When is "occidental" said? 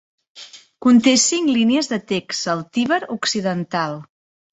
3.17-3.95